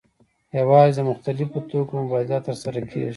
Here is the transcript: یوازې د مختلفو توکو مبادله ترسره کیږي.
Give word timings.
یوازې 0.59 1.01
د 1.03 1.07
مختلفو 1.09 1.57
توکو 1.69 1.93
مبادله 2.01 2.39
ترسره 2.47 2.79
کیږي. 2.89 3.09